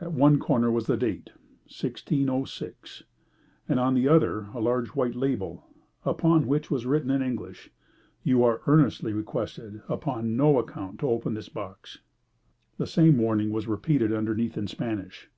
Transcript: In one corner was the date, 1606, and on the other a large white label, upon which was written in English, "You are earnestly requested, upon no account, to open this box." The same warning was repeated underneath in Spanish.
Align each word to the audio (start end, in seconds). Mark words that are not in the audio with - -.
In 0.00 0.14
one 0.16 0.38
corner 0.38 0.70
was 0.70 0.86
the 0.86 0.96
date, 0.96 1.32
1606, 1.66 3.02
and 3.68 3.78
on 3.78 3.92
the 3.92 4.08
other 4.08 4.48
a 4.54 4.58
large 4.58 4.88
white 4.94 5.14
label, 5.14 5.66
upon 6.02 6.46
which 6.46 6.70
was 6.70 6.86
written 6.86 7.10
in 7.10 7.20
English, 7.20 7.70
"You 8.22 8.42
are 8.42 8.62
earnestly 8.66 9.12
requested, 9.12 9.82
upon 9.86 10.34
no 10.34 10.58
account, 10.58 11.00
to 11.00 11.10
open 11.10 11.34
this 11.34 11.50
box." 11.50 11.98
The 12.78 12.86
same 12.86 13.18
warning 13.18 13.50
was 13.52 13.68
repeated 13.68 14.14
underneath 14.14 14.56
in 14.56 14.66
Spanish. 14.66 15.28